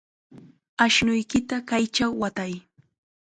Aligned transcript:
Ashnuykita 0.85 1.55
kaychaw 1.69 2.11
watay. 2.21 2.53